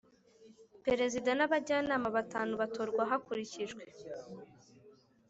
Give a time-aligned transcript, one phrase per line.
[0.85, 3.81] Perezida n abajyanama batanu batorwa hakurikijwe